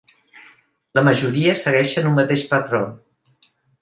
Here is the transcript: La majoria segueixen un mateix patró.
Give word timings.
La 0.99 1.03
majoria 1.09 1.53
segueixen 1.65 2.09
un 2.13 2.17
mateix 2.21 2.47
patró. 2.55 2.81